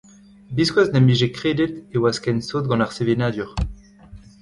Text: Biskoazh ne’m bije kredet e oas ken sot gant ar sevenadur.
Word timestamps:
Biskoazh 0.59 0.89
ne’m 0.93 1.05
bije 1.09 1.27
kredet 1.37 1.73
e 1.95 1.97
oas 2.03 2.17
ken 2.23 2.37
sot 2.49 2.65
gant 2.69 2.83
ar 2.85 2.91
sevenadur. 2.97 3.49